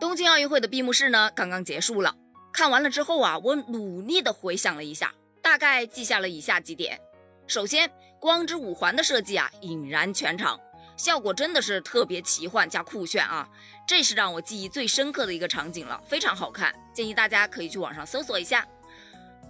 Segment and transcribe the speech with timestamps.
[0.00, 2.14] 东京奥运会的闭幕式呢，刚刚结束了。
[2.52, 6.98] 看完了之后啊，我努力的回想了一下，大概记下了以下几点。
[7.46, 10.58] 首先，光之五环的设计啊，引燃全场，
[10.96, 13.48] 效果真的是特别奇幻加酷炫啊！
[13.86, 18.66] 这是让我记忆最深刻的一个场景了，非常好看，建议大家可以去网上搜索一下。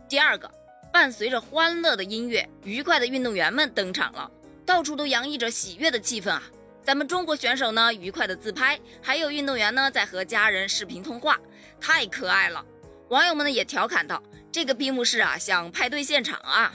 [0.09, 0.51] 第二个，
[0.93, 4.31] 伴随着欢乐的音乐，愉快的运动员们登场了，
[4.67, 6.43] 到处都洋溢着喜悦的气氛啊！
[6.89, 11.39] 咱们中国选手呢，愉快的自拍，还有运动员呢，在和家人视频通话，
[11.79, 12.65] 太可爱了。
[13.11, 16.73] 网友们呢也调侃道：“这个闭幕式啊，像派对现场啊。”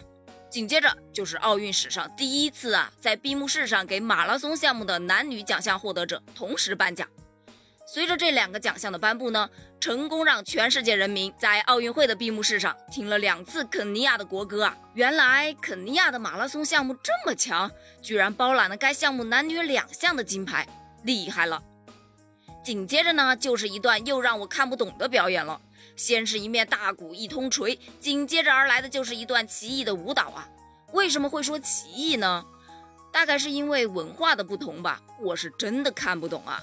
[0.52, 7.09] 紧接着就是奥运史上第一次啊，在闭幕式上给马拉松项目的男女奖项获得者同时颁奖。
[7.85, 14.77] 随着这两个奖项的颁布呢，成功让全世界人民在奥运会的闭幕式上听了两次肯尼亚的国歌啊！
[14.93, 17.69] 原来肯尼亚的马拉松项目这么强，
[18.01, 20.67] 居然包揽了该项目男女两项的金牌，
[21.03, 21.61] 厉害了！
[22.63, 25.59] 紧接着呢，就是一段又让我看不懂的表演了。
[25.97, 30.47] 先是一面大鼓一通锤，紧接着而来的就是一段奇异的舞蹈啊！
[30.93, 32.45] 为什么会说奇异呢？
[33.12, 36.62] 大概是因为文化的不同吧，我是真的看不懂啊。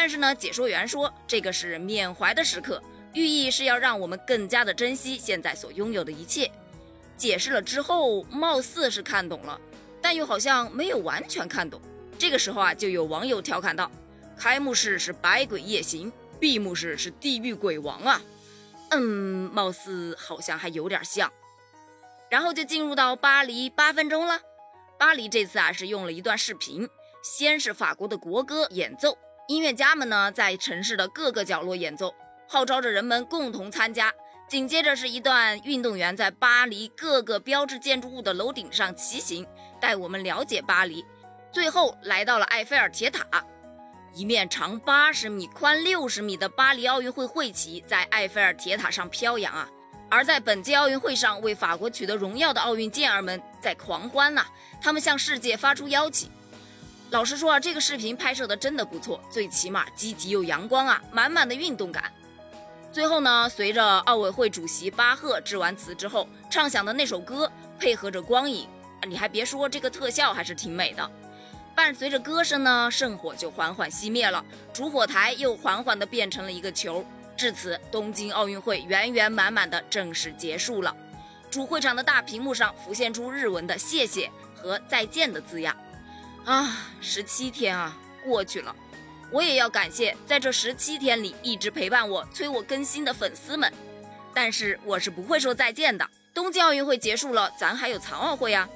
[0.00, 2.80] 但是呢，解说员说这个是缅怀的时刻，
[3.14, 6.48] 寓意是要让我们更加的珍惜现在所拥有的一切。
[7.16, 9.60] 解释了之后，貌似是看懂了，
[10.00, 11.82] 但又好像没有完全看懂。
[12.16, 13.90] 这个时候啊，就有网友调侃道。
[14.36, 18.22] 开幕式是百鬼夜行，闭幕式是地狱鬼王啊！
[18.90, 21.28] 嗯，貌似好像还有点像。
[22.30, 24.40] 然后就进入到巴黎八分钟了。
[24.96, 26.88] 巴黎这次啊是用了一段视频，
[27.20, 29.18] 先是法国的国歌演奏，
[29.48, 32.14] 音乐家们呢在城市的各个角落演奏，
[32.46, 34.12] 号召着人们共同参加。
[34.46, 39.46] 紧接着是一段运动员在巴黎各个标志建筑物的楼顶上骑行，
[39.80, 41.02] 带我们了解巴黎。
[41.50, 43.24] 最后来到了埃菲尔铁塔。
[44.12, 49.66] 一面长八十米、宽六十米的巴黎奥运会会旗在埃菲尔铁塔上飘扬啊！
[50.10, 54.44] 而在本届奥运会上为法国取得荣耀的奥运健儿们在狂欢呐，
[54.82, 56.30] 他们向世界发出邀请。
[57.10, 62.12] 老实说啊，这个视频拍摄的真的不错，最起码积极又阳光啊，满满的运动感。
[62.92, 68.68] 最后呢，随着奥委会主席巴赫致完词之后，唱响的那首歌配合着光影，
[69.06, 71.10] 你还别说，这个特效还是挺美的。
[71.74, 77.04] 伴随着歌声呢，圣火就缓缓熄灭了，主火台又缓缓地变成了一个球。
[77.36, 80.94] 至此，东京奥运会圆圆满满的正式结束了。
[81.50, 85.74] 主会场的大屏幕上浮现出日文的“谢谢”和“再见”的字样。
[86.44, 88.74] 啊，十七天啊，过去了，
[89.30, 93.72] 我也要感谢在这十七天里一直陪伴我、催我更新的粉丝们。
[94.34, 96.08] 但是我是不会说再见的。
[96.32, 98.68] 东京奥运会结束了，咱还有残奥会呀。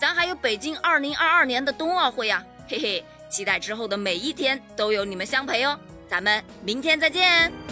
[0.00, 7.63] 咱还有北京二零二二年的冬奥会呀，嘿嘿，期待之后的每一天都有你们相陪哦，咱们明天再见。